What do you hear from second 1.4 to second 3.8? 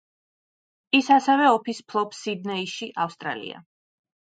ოფისს ფლობს სიდნეიში, ავსტრალია.